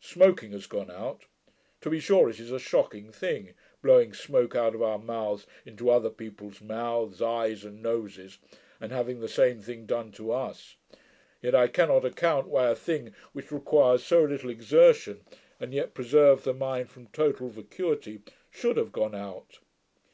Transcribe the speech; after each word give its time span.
Smoking 0.00 0.52
has 0.52 0.66
gone 0.66 0.90
out. 0.90 1.24
To 1.82 1.90
be 1.90 2.00
sure, 2.00 2.30
it 2.30 2.40
is 2.40 2.50
a 2.50 2.58
shocking 2.58 3.12
thing, 3.12 3.52
blowing 3.82 4.14
smoke 4.14 4.56
out 4.56 4.74
of 4.74 4.80
our 4.80 4.98
mouths 4.98 5.46
into 5.66 5.90
other 5.90 6.08
people's 6.08 6.62
mouths, 6.62 7.20
eyes, 7.20 7.66
and 7.66 7.82
noses, 7.82 8.38
and 8.80 8.92
having 8.92 9.20
the 9.20 9.28
same 9.28 9.60
thing 9.60 9.84
done 9.84 10.10
to 10.12 10.32
us. 10.32 10.76
Yet 11.42 11.54
I 11.54 11.68
cannot 11.68 12.06
account, 12.06 12.48
why 12.48 12.70
a 12.70 12.74
thing 12.74 13.14
which 13.34 13.52
requires 13.52 14.02
so 14.02 14.24
little 14.24 14.48
exertion, 14.48 15.20
and 15.60 15.74
yet 15.74 15.92
preserves 15.92 16.44
the 16.44 16.54
mind 16.54 16.88
from 16.88 17.08
total 17.08 17.50
vacuity, 17.50 18.22
should 18.50 18.78
have 18.78 18.90
gone 18.90 19.14
out. 19.14 19.58